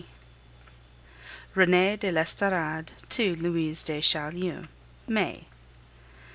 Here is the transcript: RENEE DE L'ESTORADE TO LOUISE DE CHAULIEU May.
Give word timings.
RENEE 1.53 1.95
DE 1.97 2.11
L'ESTORADE 2.11 2.91
TO 3.07 3.35
LOUISE 3.35 3.83
DE 3.83 4.01
CHAULIEU 4.01 4.67
May. 5.07 5.45